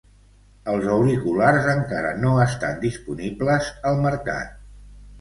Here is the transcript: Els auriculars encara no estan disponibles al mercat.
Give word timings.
Els 0.71 0.87
auriculars 0.93 1.69
encara 1.75 2.15
no 2.23 2.33
estan 2.49 2.83
disponibles 2.89 3.73
al 3.93 4.05
mercat. 4.11 4.61